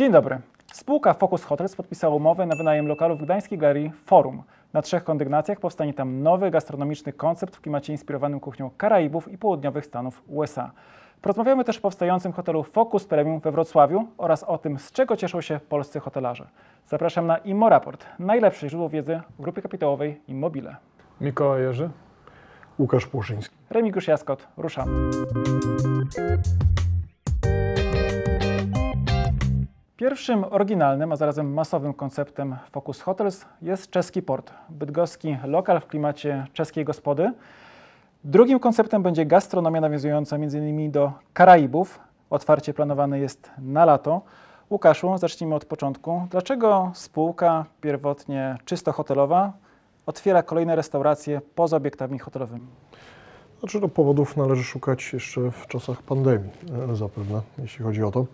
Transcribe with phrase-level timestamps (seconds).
[0.00, 0.38] Dzień dobry.
[0.72, 4.42] Spółka Focus Hotels podpisała umowę na wynajem lokalu w Gdańskiej Galerii Forum.
[4.72, 9.86] Na trzech kondygnacjach powstanie tam nowy gastronomiczny koncept w klimacie inspirowanym kuchnią Karaibów i południowych
[9.86, 10.70] Stanów USA.
[11.22, 15.40] Porozmawiamy też o powstającym hotelu Focus Premium we Wrocławiu oraz o tym, z czego cieszą
[15.40, 16.46] się polscy hotelarze.
[16.86, 20.76] Zapraszam na Immo Raport, najlepsze źródło wiedzy w grupie kapitałowej Immobile.
[21.20, 21.90] Mikołaj Jerzy.
[22.78, 23.56] Łukasz Płoszyński.
[23.70, 24.92] Remigiusz Jaskot, ruszamy.
[30.00, 36.46] Pierwszym oryginalnym, a zarazem masowym konceptem Focus Hotels jest czeski port, bydgoski lokal w klimacie
[36.52, 37.32] czeskiej gospody.
[38.24, 40.90] Drugim konceptem będzie gastronomia nawiązująca m.in.
[40.90, 42.00] do Karaibów.
[42.30, 44.20] Otwarcie planowane jest na lato.
[44.70, 46.26] Łukaszu, zacznijmy od początku.
[46.30, 49.52] Dlaczego spółka pierwotnie czysto hotelowa
[50.06, 52.66] otwiera kolejne restauracje poza obiektami hotelowymi?
[53.60, 56.50] Znaczy, no, powodów należy szukać jeszcze w czasach pandemii
[56.92, 58.26] e, zapewne, jeśli chodzi o to.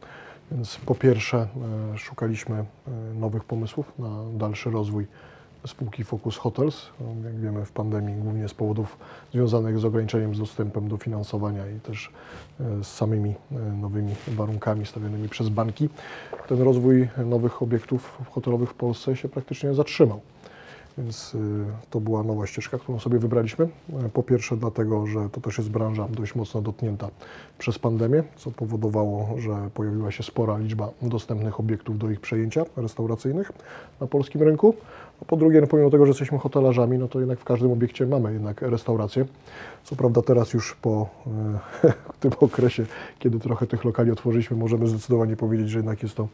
[0.52, 1.48] Więc po pierwsze
[1.94, 2.64] e, szukaliśmy e,
[3.14, 4.08] nowych pomysłów na
[4.38, 5.06] dalszy rozwój
[5.66, 6.88] spółki Focus Hotels.
[7.24, 8.98] Jak wiemy w pandemii głównie z powodów
[9.32, 12.10] związanych z ograniczeniem z dostępem do finansowania i też
[12.60, 13.34] e, z samymi
[13.80, 15.88] nowymi warunkami stawianymi przez banki.
[16.48, 20.20] Ten rozwój nowych obiektów hotelowych w Polsce się praktycznie zatrzymał.
[20.98, 21.38] Więc y,
[21.90, 23.68] to była nowa ścieżka, którą sobie wybraliśmy.
[24.04, 27.08] E, Po pierwsze dlatego, że to też jest branża dość mocno dotknięta
[27.58, 33.52] przez pandemię, co powodowało, że pojawiła się spora liczba dostępnych obiektów do ich przejęcia restauracyjnych
[34.00, 34.74] na polskim rynku.
[35.22, 38.06] A po drugie, no pomimo tego, że jesteśmy hotelarzami, no to jednak w każdym obiekcie
[38.06, 39.24] mamy jednak restaurację.
[39.84, 41.08] Co prawda teraz już po
[41.84, 42.86] e, tym okresie,
[43.18, 46.28] kiedy trochę tych lokali otworzyliśmy, możemy zdecydowanie powiedzieć, że jednak jest to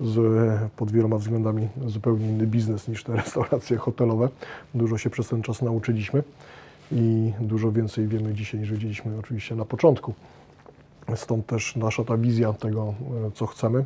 [0.00, 4.28] z, pod wieloma względami zupełnie inny biznes niż te restauracje hotelowe.
[4.74, 6.22] Dużo się przez ten czas nauczyliśmy
[6.92, 10.14] i dużo więcej wiemy dzisiaj niż wiedzieliśmy oczywiście na początku.
[11.14, 12.94] Stąd też nasza ta wizja tego,
[13.26, 13.84] e, co chcemy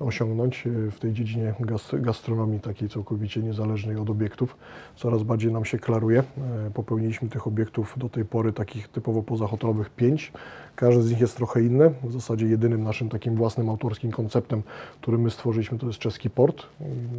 [0.00, 4.56] osiągnąć e, w tej dziedzinie gast- gastronomii takiej całkowicie niezależnej od obiektów.
[4.96, 6.18] Coraz bardziej nam się klaruje.
[6.66, 10.32] E, Popełniliśmy tych obiektów do tej pory takich typowo pozahotelowych pięć.
[10.76, 11.90] Każdy z nich jest trochę inny.
[12.04, 14.62] W zasadzie jedynym naszym takim własnym autorskim konceptem,
[15.00, 16.62] który my stworzyliśmy, to jest czeski port.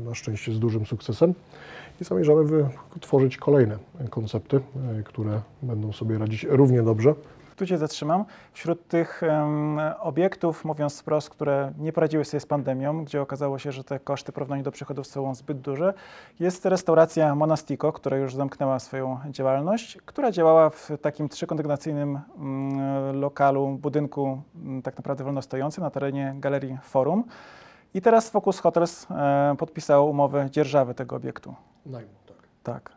[0.05, 1.33] Na szczęście z dużym sukcesem.
[2.01, 2.69] I zamierzamy
[3.01, 3.77] tworzyć kolejne
[4.09, 4.59] koncepty,
[4.99, 7.13] e, które będą sobie radzić równie dobrze.
[7.59, 8.25] Tu Cię zatrzymam.
[8.53, 13.71] Wśród tych em, obiektów, mówiąc wprost, które nie poradziły sobie z pandemią, gdzie okazało się,
[13.71, 15.93] że te koszty w porównaniu do przychodów są zbyt duże,
[16.39, 23.77] jest restauracja Monastico, która już zamknęła swoją działalność, która działała w takim trzykondygnacyjnym mm, lokalu,
[23.81, 27.23] budynku mm, tak naprawdę wolnostojącym na terenie Galerii Forum.
[27.93, 31.55] I teraz Focus Hotels e, podpisało umowę dzierżawy tego obiektu.
[31.85, 32.37] Najmu, tak.
[32.63, 32.91] Tak.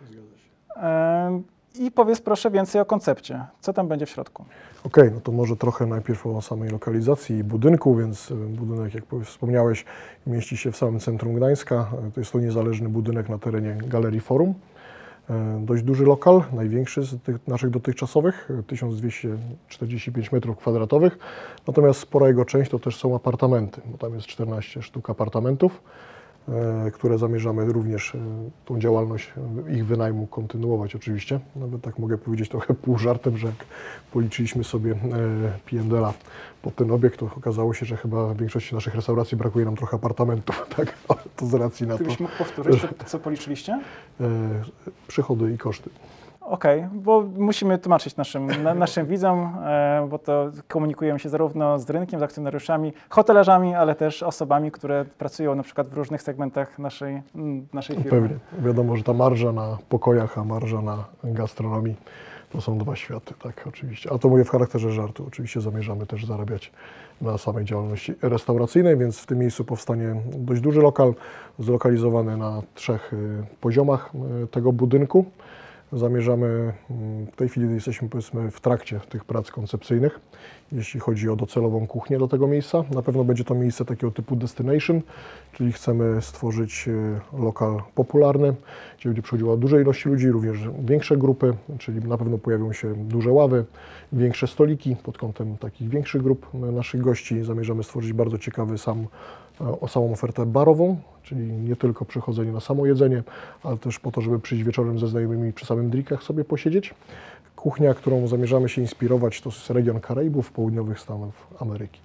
[0.00, 0.50] Zgadza się.
[0.76, 1.42] E,
[1.74, 3.44] I powiedz proszę więcej o koncepcie.
[3.60, 4.44] Co tam będzie w środku?
[4.84, 9.84] Okej, no to może trochę najpierw o samej lokalizacji budynku, więc y, budynek, jak wspomniałeś,
[10.26, 11.90] mieści się w samym centrum Gdańska.
[12.08, 14.50] Y, To jest to niezależny budynek na terenie Galerii Forum.
[14.50, 21.10] Y, Dość duży lokal, największy z tych naszych dotychczasowych, y, 1245 m2.
[21.66, 25.82] Natomiast spora jego część to też są apartamenty, bo tam jest 14 sztuk apartamentów,
[26.92, 28.18] które zamierzamy również y,
[28.64, 29.32] tą działalność
[29.68, 31.40] y, ich wynajmu kontynuować oczywiście.
[31.56, 33.56] Nawet tak mogę powiedzieć trochę pół żartem, że jak
[34.12, 34.96] policzyliśmy sobie e,
[35.66, 36.12] PNDL-a
[36.62, 39.96] pod ten obiekt, to okazało się, że chyba w większości naszych restauracji brakuje nam trochę
[39.96, 40.94] apartamentów, tak?
[41.08, 43.80] Ale to z racji na to Gdybyś mógł powtórzyć, co, policzyliście?
[44.20, 44.28] e,
[45.08, 45.90] przychody i koszty.
[46.52, 51.90] Okej, bo musimy tłumaczyć naszym, na, naszym widzom, e, bo to komunikujemy się zarówno z
[51.90, 57.22] rynkiem, z akcjonariuszami, hotelarzami, ale też osobami, które pracują na przykład w różnych segmentach naszej,
[57.34, 58.10] mm, naszej firmy.
[58.10, 58.36] Pewnie.
[58.58, 61.96] Wiadomo, że ta marża na pokojach, a marża na gastronomii
[62.50, 64.12] to są dwa światy, tak, oczywiście.
[64.12, 65.24] A to mówię w charakterze żartu.
[65.28, 66.72] Oczywiście zamierzamy też zarabiać
[67.20, 71.14] na samej działalności restauracyjnej, więc w tym miejscu powstanie dość duży lokal,
[71.58, 74.10] zlokalizowany na trzech y, poziomach
[74.44, 75.24] y, tego budynku.
[75.92, 80.20] Zamierzamy, mm, w tej chwili jesteśmy powiedzmy w trakcie tych prac koncepcyjnych,
[80.72, 82.84] jeśli chodzi o docelową kuchnię do tego miejsca.
[82.94, 85.00] Na pewno będzie to miejsce takiego typu destination,
[85.52, 88.54] czyli chcemy stworzyć e, lokal popularny,
[88.98, 93.30] gdzie będzie przychodziła duża ilość ludzi, również większe grupy, czyli na pewno pojawią się duże
[93.30, 93.64] ławy,
[94.12, 97.42] większe stoliki pod kątem takich większych grup e, naszych gości.
[97.42, 99.06] Zamierzamy stworzyć bardzo ciekawy sam
[99.80, 103.22] o samą ofertę barową, czyli nie tylko przychodzenie na samo jedzenie,
[103.62, 106.94] ale też po to, żeby przyjść wieczorem ze znajomymi przy samym drinkach sobie posiedzieć.
[107.56, 112.00] Kuchnia, którą zamierzamy się inspirować, to jest region Karaibów, południowych Stanów Ameryki.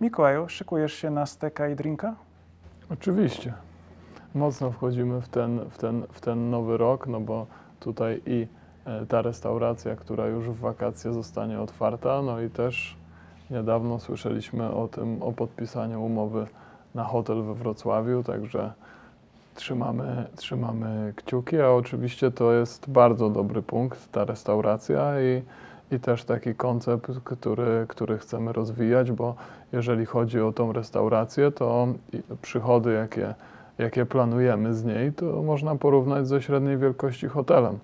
[0.00, 2.14] Mikołaju, szykujesz się na steka i drinka?
[2.90, 3.52] Oczywiście.
[4.34, 7.46] Mocno wchodzimy w ten, w, ten, w ten nowy rok, no bo
[7.80, 8.46] tutaj i
[8.84, 12.96] e, ta restauracja, która już w wakacje zostanie otwarta, no i też
[13.50, 16.46] niedawno słyszeliśmy o tym, o podpisaniu umowy
[16.94, 18.72] na hotel we Wrocławiu, także
[19.54, 25.42] trzymamy, trzymamy kciuki, a oczywiście to jest bardzo dobry punkt, ta restauracja i,
[25.96, 29.34] i też taki koncept, który, który chcemy rozwijać, bo
[29.72, 31.88] jeżeli chodzi o tą restaurację, to
[32.42, 33.34] przychody, jakie,
[33.78, 37.78] jakie planujemy z niej, to można porównać ze średniej wielkości hotelem.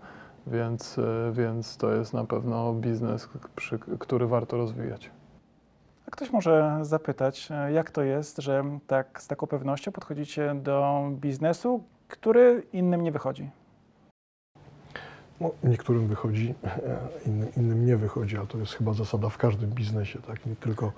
[0.47, 1.00] Więc,
[1.32, 3.29] więc to jest na pewno biznes,
[3.99, 5.11] który warto rozwijać.
[6.06, 11.08] A Ktoś może zapytać, e, jak to jest, że tak z taką pewnością podchodzicie do
[11.11, 13.50] biznesu, który innym nie wychodzi?
[15.41, 16.55] No, niektórym wychodzi,
[17.26, 20.47] innym, innym nie wychodzi, ale to jest chyba zasada w każdym biznesie, tak?
[20.47, 20.93] nie tylko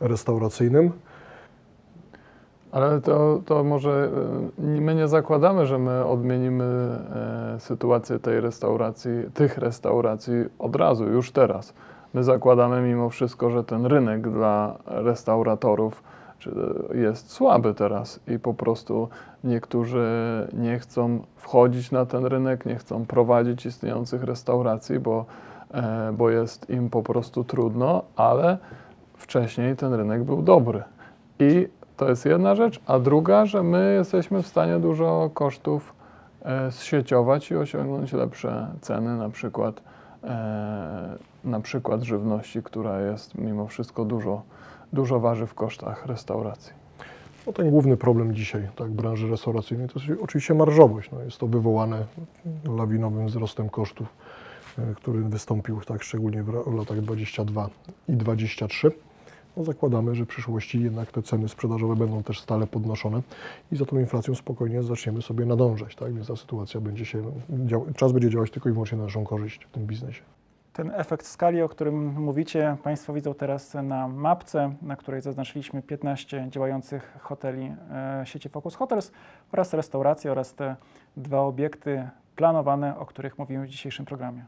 [0.00, 0.92] restauracyjnym.
[2.72, 4.10] Ale to, to może
[4.58, 11.04] y, my nie zakładamy, że my odmienimy e, sytuację tej restauracji, tych restauracji od razu,
[11.04, 11.74] już teraz.
[12.14, 16.02] My zakładamy mimo wszystko, że ten rynek dla restauratorów
[16.38, 16.54] czy-
[16.94, 19.08] jest słaby teraz i po prostu
[19.44, 20.06] niektórzy
[20.52, 25.24] nie chcą wchodzić na ten rynek, nie chcą prowadzić istniejących restauracji, bo,
[25.74, 28.58] e, bo jest im po prostu trudno, ale
[29.16, 30.82] wcześniej ten rynek był dobry.
[31.38, 35.94] I to jest jedna rzecz, a druga, że my jesteśmy w stanie dużo kosztów
[36.42, 39.82] e, zsieciować i osiągnąć lepsze ceny, na przykład,
[40.24, 44.42] e, na przykład żywności, która jest mimo wszystko dużo,
[44.92, 46.72] dużo waży w kosztach restauracji.
[47.46, 51.10] No, ten główny problem dzisiaj tak, branży restauracyjnej to jest oczywiście marżowość.
[51.10, 52.04] No, jest to wywołane
[52.76, 54.08] lawinowym wzrostem kosztów,
[54.78, 57.70] e, który wystąpił tak, szczególnie w, latach 22
[58.08, 58.92] i 23.
[59.56, 63.22] No, zakładamy, że w przyszłości jednak te ceny sprzedażowe będą też stale podnoszone
[63.72, 65.96] i za tą inflacją spokojnie zaczniemy sobie nadążać.
[65.96, 66.14] Tak?
[66.14, 67.22] Więc ta sytuacja będzie się,
[67.96, 70.22] czas będzie działać tylko i wyłącznie na naszą korzyść w tym biznesie.
[70.72, 76.46] Ten efekt skali, o którym mówicie, Państwo widzą teraz na mapce, na której zaznaczyliśmy 15
[76.50, 79.12] działających hoteli e, sieci Focus Hotels
[79.52, 80.76] oraz restauracje oraz te
[81.16, 84.44] dwa obiekty planowane, o których mówimy w dzisiejszym programie.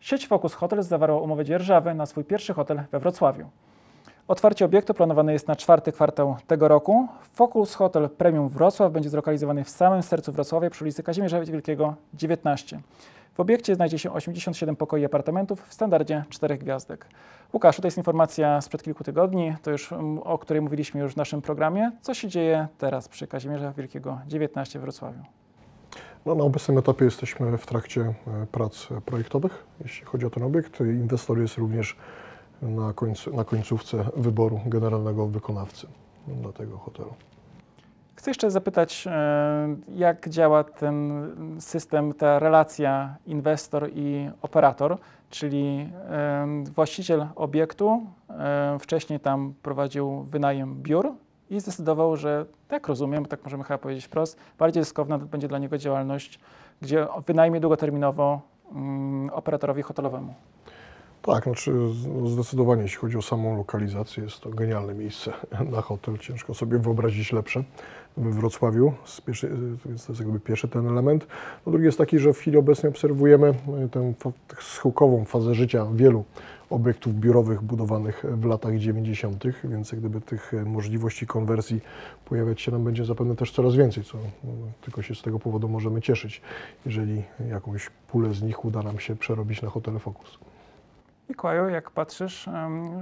[0.00, 3.50] Sieć Focus Hotels zawarła umowę dzierżawy na swój pierwszy hotel we Wrocławiu.
[4.28, 7.08] Otwarcie obiektu planowane jest na czwarty kwartał tego roku.
[7.32, 12.80] Focus Hotel Premium Wrocław będzie zlokalizowany w samym sercu Wrocławia przy ulicy Kazimierza Wielkiego 19.
[13.34, 17.06] W obiekcie znajdzie się 87 pokoi apartamentów w standardzie 4 gwiazdek.
[17.52, 21.16] Łukaszu, to jest informacja sprzed kilku tygodni, to już, mm, o której mówiliśmy już w
[21.16, 21.90] naszym programie.
[22.00, 25.20] Co się dzieje teraz przy Kazimierza Wielkiego 19 w Wrocławiu?
[26.26, 30.80] No, na obecnym etapie jesteśmy w trakcie e, prac projektowych, jeśli chodzi o ten obiekt.
[30.80, 31.96] Inwestor jest również
[32.62, 35.86] na, końcu, na końcówce wyboru generalnego wykonawcy
[36.26, 37.14] dla tego hotelu.
[38.14, 41.26] Chcę jeszcze zapytać, e, jak działa ten
[41.60, 44.98] system, ta relacja inwestor i operator,
[45.30, 51.12] czyli e, właściciel obiektu e, wcześniej tam prowadził wynajem biur
[51.50, 55.78] i zdecydował, że tak rozumiem, tak możemy chyba powiedzieć wprost, bardziej ryzykowna będzie dla niego
[55.78, 56.40] działalność,
[56.82, 58.40] gdzie wynajmie długoterminowo
[58.72, 60.34] mm, operatorowi hotelowemu.
[61.22, 65.32] Tak, znaczy z- zdecydowanie jeśli chodzi o samą lokalizację, jest to genialne miejsce
[65.72, 66.18] na hotel.
[66.18, 67.64] Ciężko sobie wyobrazić lepsze
[68.16, 68.92] we Wrocławiu,
[69.86, 71.26] więc to jest jakby pierwszy ten element.
[71.66, 73.48] No drugi jest taki, że w chwili obecnej obserwujemy
[73.84, 74.12] e, tę
[74.48, 76.24] tak schyłkową fazę życia wielu
[76.70, 81.80] obiektów biurowych budowanych w latach 90., więc jak gdyby tych e, możliwości konwersji
[82.24, 85.68] pojawiać się nam będzie zapewne też coraz więcej, co no, tylko się z tego powodu
[85.68, 86.42] możemy cieszyć,
[86.86, 90.38] jeżeli jakąś pulę z nich uda nam się przerobić na hotel Focus.
[91.28, 92.48] Mikołaju, jak patrzysz,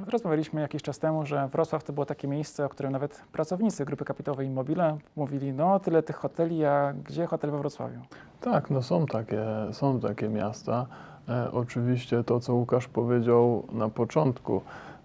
[0.08, 4.04] rozmawialiśmy jakiś czas temu, że Wrocław to było takie miejsce, o którym nawet pracownicy Grupy
[4.04, 8.00] Kapitałowej Immobile mówili, no tyle tych hoteli, a gdzie hotel we Wrocławiu?
[8.40, 10.86] Tak, no są takie, są takie miasta.
[11.28, 14.60] E, oczywiście to, co Łukasz powiedział na początku,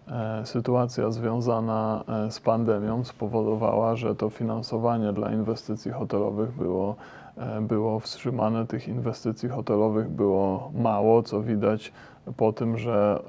[0.08, 6.96] e, sytuacja związana e, z pandemią spowodowała, że to finansowanie dla inwestycji hotelowych było,
[7.38, 8.68] e, było wstrzymane.
[8.68, 11.94] Tych inwestycji hotelowych było mało, co widać
[12.38, 13.24] po tym, że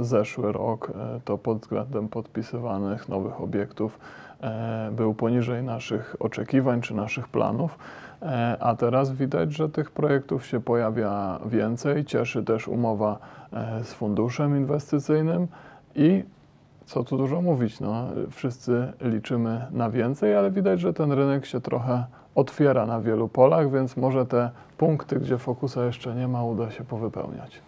[0.00, 3.98] e, zeszły rok e, to pod względem podpisywanych nowych obiektów
[4.40, 7.78] e, był poniżej naszych oczekiwań czy naszych planów.
[8.60, 12.04] A teraz widać, że tych projektów się pojawia więcej.
[12.04, 13.18] Cieszy też umowa
[13.82, 15.46] z funduszem inwestycyjnym
[15.94, 16.24] i
[16.86, 21.60] co tu dużo mówić, no, wszyscy liczymy na więcej, ale widać, że ten rynek się
[21.60, 26.70] trochę otwiera na wielu polach, więc może te punkty, gdzie fokusa jeszcze nie ma, uda
[26.70, 27.67] się powypełniać.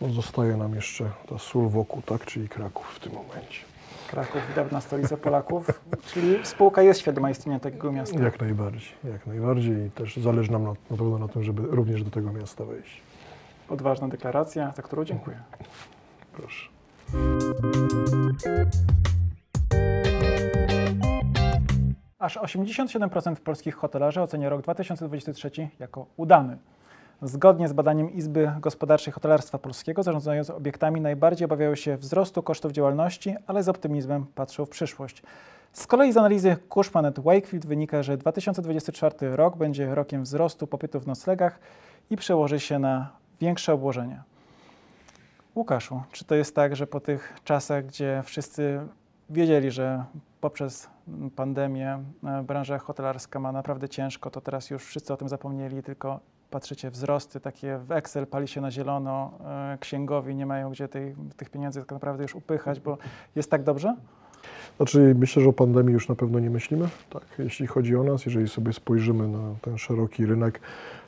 [0.00, 3.60] No, zostaje nam jeszcze ta sól wokół, tak, czyli Kraków w tym momencie.
[4.10, 5.66] Kraków, dawna stolica Polaków,
[6.12, 8.22] czyli spółka jest świadoma istnienia takiego miasta.
[8.22, 12.04] Jak najbardziej, jak najbardziej i też zależy nam na, na pewno na tym, żeby również
[12.04, 13.00] do tego miasta wejść.
[13.68, 15.36] Odważna deklaracja, za którą dziękuję.
[16.32, 16.68] Proszę.
[22.18, 26.58] Aż 87% polskich hotelarzy ocenia rok 2023 jako udany.
[27.22, 33.36] Zgodnie z badaniem Izby Gospodarczej Hotelarstwa Polskiego, zarządzając obiektami najbardziej obawiają się wzrostu kosztów działalności,
[33.46, 35.22] ale z optymizmem patrzą w przyszłość.
[35.72, 41.06] Z kolei z analizy Cushman Wakefield wynika, że 2024 rok będzie rokiem wzrostu popytu w
[41.06, 41.60] noclegach
[42.10, 43.10] i przełoży się na
[43.40, 44.22] większe obłożenia.
[45.54, 48.80] Łukaszu, czy to jest tak, że po tych czasach, gdzie wszyscy
[49.30, 50.04] wiedzieli, że
[50.40, 50.88] poprzez
[51.36, 56.20] pandemię e, branża hotelarska ma naprawdę ciężko, to teraz już wszyscy o tym zapomnieli, tylko
[56.50, 59.38] patrzycie wzrosty takie w Excel, pali się na zielono,
[59.74, 62.98] e, księgowi nie mają gdzie tej, tych pieniędzy tak naprawdę już upychać, bo
[63.36, 63.96] jest tak dobrze?
[64.76, 66.88] Znaczy, myślę, że o pandemii już na pewno nie myślimy.
[67.10, 70.60] Tak, jeśli chodzi o nas, jeżeli sobie spojrzymy na ten szeroki rynek,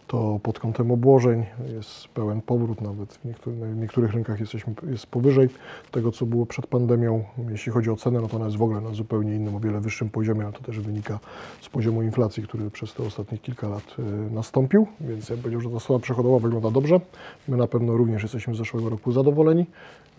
[0.07, 5.49] to pod kątem obłożeń jest pełen powrót, nawet w niektórych, niektórych rynkach jesteśmy, jest powyżej
[5.91, 7.25] tego, co było przed pandemią.
[7.51, 9.81] Jeśli chodzi o cenę, no to ona jest w ogóle na zupełnie innym, o wiele
[9.81, 11.19] wyższym poziomie, ale to też wynika
[11.61, 14.03] z poziomu inflacji, który przez te ostatnie kilka lat y,
[14.35, 17.01] nastąpił, więc ja bym powiedział, że ta stopa przechodowa wygląda dobrze.
[17.49, 19.67] My na pewno również jesteśmy z zeszłego roku zadowoleni.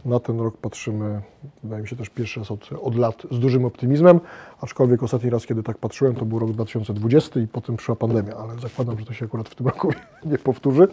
[0.06, 1.22] Na ten rok patrzymy,
[1.64, 4.20] wydaje mi się też pierwszy raz od, od lat z dużym optymizmem,
[4.62, 8.60] aczkolwiek ostatni raz, kiedy tak patrzyłem, to był rok 2020 i potem przyszła pandemia, ale
[8.60, 9.94] zakładam, że to się akurat w tym roku
[10.32, 10.88] nie powtórzy.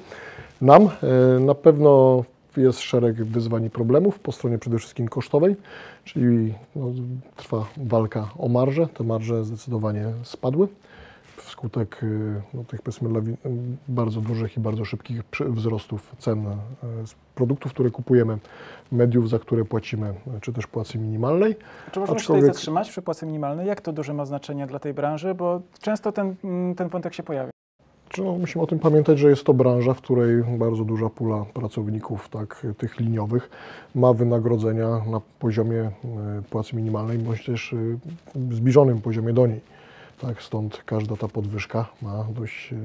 [0.61, 2.25] Nam e, na pewno
[2.57, 5.57] jest szereg wyzwań i problemów po stronie przede wszystkim kosztowej,
[6.05, 6.87] czyli no,
[7.37, 8.87] trwa walka o marże.
[8.87, 10.69] Te marże zdecydowanie spadły
[11.43, 13.37] wskutek y, no, tych powiedzmy
[13.89, 16.57] bardzo dużych i bardzo szybkich wzrostów cen e,
[17.35, 18.39] produktów, które kupujemy,
[18.93, 21.57] mediów, za które płacimy, czy też płacy minimalnej.
[21.93, 23.67] Czy możemy się Aczkolwiek- tutaj zatrzymać przy płacy minimalnej?
[23.67, 25.35] Jak to duże ma znaczenie dla tej branży?
[25.35, 27.51] Bo często ten, mm, ten wątek się pojawia.
[28.09, 31.45] Czy no, musimy o tym pamiętać, że jest to branża, w której bardzo duża pula
[31.55, 33.51] pracowników, tak, tych liniowych,
[33.95, 35.93] ma wynagrodzenia na poziomie e,
[36.51, 37.77] płacy minimalnej, bądź też e,
[38.55, 39.61] zbliżonym poziomie do niej.
[40.21, 42.77] Tak, stąd każda ta podwyżka ma dość e,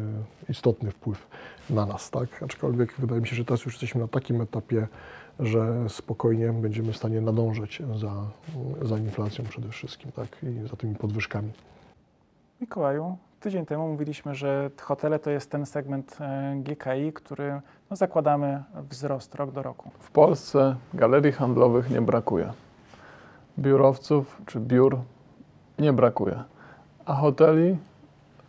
[0.50, 1.28] istotny wpływ
[1.70, 2.12] na nas.
[2.12, 2.44] Tak?
[2.44, 4.88] Aczkolwiek wydaje mi się, że teraz już jesteśmy na takim etapie,
[5.40, 8.12] że spokojnie będziemy w stanie nadążać za,
[8.82, 10.28] za inflacją przede wszystkim tak?
[10.44, 11.52] i za tymi podwyżkami.
[12.62, 18.64] Mikołaju, tydzień temu mówiliśmy, że hotele to jest ten segment e, GKI, który no, zakładamy
[18.90, 19.92] wzrost rok do roku.
[20.00, 22.54] W Polsce galerii handlowych nie brakuje.
[23.60, 24.98] Biurowców czy biur
[25.80, 26.44] nie brakuje.
[27.06, 27.78] A hoteli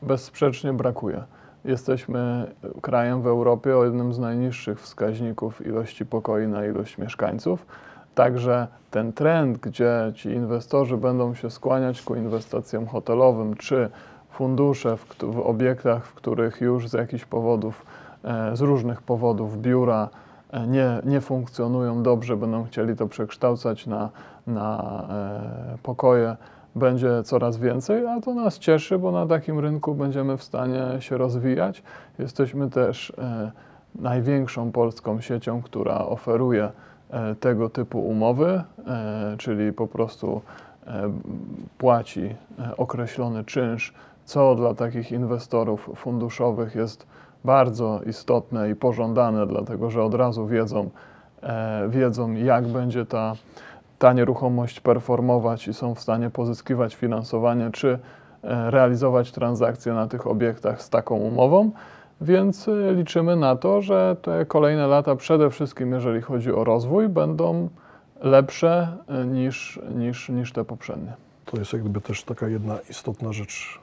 [0.02, 1.22] bezsprzecznie brakuje.
[1.64, 7.66] Jesteśmy krajem w Europie o jednym z najniższych wskaźników ilości pokoi na ilość mieszkańców.
[8.14, 13.90] Także ten trend, gdzie ci inwestorzy będą się skłaniać ku inwestycjom hotelowym, czy
[14.30, 17.86] fundusze w, w obiektach, w których już z jakichś powodów,
[18.24, 20.08] e, z różnych powodów biura
[20.50, 24.10] e, nie, nie funkcjonują dobrze, będą chcieli to przekształcać na,
[24.46, 24.82] na
[25.74, 26.36] e, pokoje,
[26.76, 31.18] będzie coraz więcej, a to nas cieszy, bo na takim rynku będziemy w stanie się
[31.18, 31.82] rozwijać.
[32.18, 33.52] Jesteśmy też e,
[33.94, 36.70] największą polską siecią, która oferuje
[37.10, 40.42] e, tego typu umowy, e, czyli po prostu
[41.78, 42.34] płaci
[42.76, 47.06] określony czynsz, co dla takich inwestorów funduszowych jest
[47.44, 50.90] bardzo istotne i pożądane, dlatego że od razu wiedzą,
[51.88, 53.32] wiedzą jak będzie ta,
[53.98, 57.98] ta nieruchomość performować i są w stanie pozyskiwać finansowanie, czy
[58.42, 61.70] e, realizować transakcje na tych obiektach z taką umową.
[62.20, 67.08] Więc e, liczymy na to, że te kolejne lata, przede wszystkim jeżeli chodzi o rozwój,
[67.08, 67.68] będą
[68.20, 71.12] lepsze e, niż, niż, niż te poprzednie.
[71.44, 73.80] To jest jak gdyby też taka jedna istotna rzecz,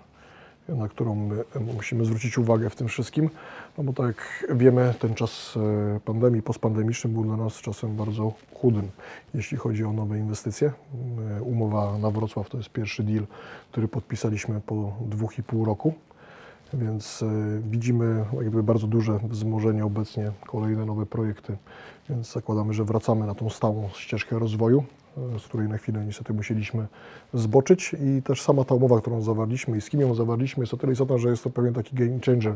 [0.69, 3.29] na którą my musimy zwrócić uwagę w tym wszystkim,
[3.77, 5.57] no bo tak jak wiemy, ten czas
[5.95, 8.89] e, pandemii, postpandemiczny był dla nas czasem bardzo chudym,
[9.33, 10.71] jeśli chodzi o nowe inwestycje.
[11.37, 13.25] E, Umowa na Wrocław to jest pierwszy deal,
[13.71, 15.93] który podpisaliśmy po dwóch i pół roku.
[16.73, 17.25] Więc e,
[17.69, 21.57] widzimy jakby bardzo duże wzmożenie obecnie, kolejne nowe projekty,
[22.09, 24.83] więc zakładamy, że wracamy na tą stałą ścieżkę rozwoju,
[25.39, 26.87] z której na chwilę niestety musieliśmy
[27.33, 30.77] zboczyć i też sama ta umowa, którą zawarliśmy i z kim ją zawarliśmy jest o
[30.77, 32.55] tyle istotna, że jest to pewien taki game changer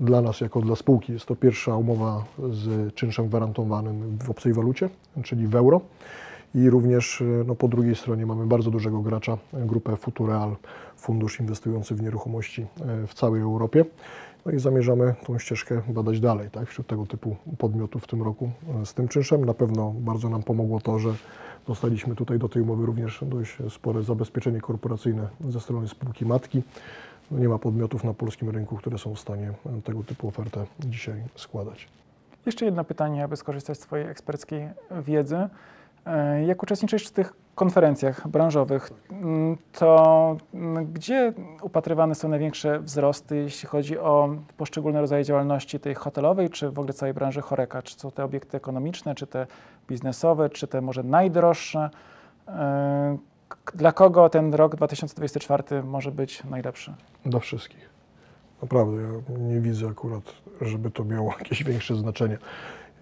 [0.00, 1.12] dla nas jako dla spółki.
[1.12, 4.88] Jest to pierwsza umowa z czynszem gwarantowanym w obcej walucie,
[5.22, 5.80] czyli w euro.
[6.54, 10.56] I również e, no, po drugiej stronie mamy bardzo dużego gracza, e, grupę Futureal,
[10.96, 13.84] fundusz inwestujący w nieruchomości e, w całej Europie.
[14.46, 18.50] No i zamierzamy tą ścieżkę badać dalej, tak, wśród tego typu podmiotów w tym roku
[18.84, 19.44] z tym czynszem.
[19.44, 21.14] Na pewno bardzo nam pomogło to, że
[21.66, 26.62] dostaliśmy tutaj do tej umowy również dość spore zabezpieczenie korporacyjne ze strony spółki matki.
[27.30, 29.52] No nie ma podmiotów na polskim rynku, które są w stanie
[29.84, 31.88] tego typu ofertę dzisiaj składać.
[32.46, 34.68] Jeszcze jedno pytanie, aby skorzystać z Twojej eksperckiej
[35.02, 35.48] wiedzy.
[36.06, 43.36] E, Jak uczestniczysz w tych konferencjach branżowych, mm, to mm, gdzie upatrywane są największe wzrosty,
[43.36, 47.82] jeśli chodzi o poszczególne rodzaje działalności tej hotelowej, czy w ogóle całej branży choreka?
[47.82, 49.46] Czy są te obiekty ekonomiczne, czy te
[49.88, 51.90] biznesowe, czy te może najdroższe?
[52.48, 53.18] E,
[53.74, 56.94] Dla kogo ten rok 2024 może być najlepszy?
[57.26, 57.90] Dla wszystkich.
[58.62, 60.22] Naprawdę, ja nie widzę akurat,
[60.60, 62.38] żeby to miało jakieś większe znaczenie.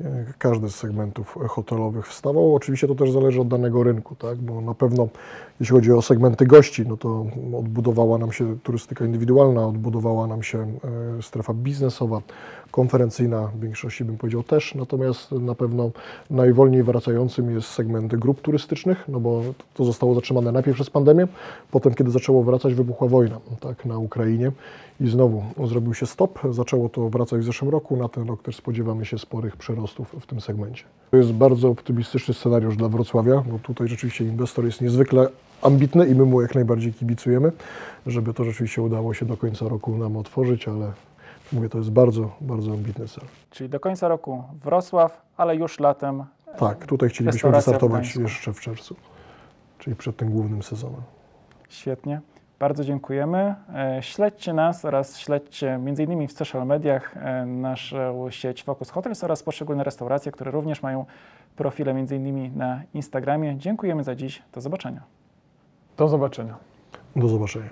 [0.04, 2.54] E, Każdy z segmentów hotelowych wstawał.
[2.54, 4.38] Oczywiście to też zależy od danego rynku, tak?
[4.38, 5.08] bo na pewno
[5.60, 7.26] jeśli chodzi o segmenty gości, no to
[7.58, 12.22] odbudowała nam się turystyka indywidualna, odbudowała nam się e, strefa biznesowa,
[12.70, 15.90] konferencyjna, w większości bym powiedział też, natomiast na pewno
[16.30, 19.42] najwolniej wracającym jest segment grup turystycznych, no bo
[19.74, 21.26] to zostało zatrzymane najpierw przez pandemię,
[21.70, 24.52] potem kiedy zaczęło wracać wybuchła wojna tak, na Ukrainie.
[25.00, 28.56] I znowu zrobił się stop, zaczęło to wracać w zeszłym roku, na ten rok też
[28.56, 29.56] spodziewamy się sporych
[29.88, 30.84] przyrostów w tym segmencie.
[31.10, 35.28] To jest bardzo optymistyczny scenariusz dla Wrocławia, bo tutaj rzeczywiście inwestor jest niezwykle
[35.62, 37.52] ambitny i my mu jak najbardziej kibicujemy,
[38.06, 40.92] żeby to rzeczywiście udało się do końca roku nam otworzyć, ale
[41.52, 43.24] mówię, to jest bardzo, bardzo ambitny cel.
[43.50, 46.24] Czyli do końca roku Wrocław, ale już latem
[46.58, 48.96] Tak, tutaj chcielibyśmy w wystartować jeszcze w czerwcu,
[49.78, 51.00] czyli przed tym głównym sezonem.
[51.68, 52.20] Świetnie.
[52.58, 53.54] Bardzo dziękujemy.
[53.74, 56.28] E, Śledźcie nas oraz śledźcie m.in.
[56.28, 61.06] w social mediach e, naszą sieć Focus Hotels oraz poszczególne restauracje, które również mają
[61.56, 62.58] profile m.in.
[62.58, 63.56] na Instagramie.
[63.56, 64.42] Dziękujemy za dziś.
[64.52, 65.02] Do zobaczenia.
[65.96, 66.56] Do zobaczenia.
[67.16, 67.70] Do zobaczenia.